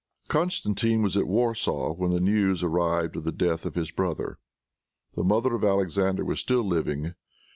Constantine 0.29 1.03
was 1.03 1.15
at 1.15 1.27
Warsaw 1.27 1.93
when 1.93 2.09
the 2.09 2.19
news 2.19 2.63
arrived 2.63 3.15
of 3.17 3.23
the 3.23 3.31
death 3.31 3.67
of 3.67 3.75
his 3.75 3.91
brother. 3.91 4.39
The 5.13 5.23
mother 5.23 5.53
of 5.53 5.63
Alexander 5.63 6.25
was 6.25 6.39
still 6.39 6.63
living. 6.63 7.13